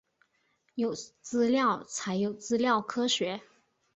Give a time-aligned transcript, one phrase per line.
[0.73, 3.43] 有资料才有资料科学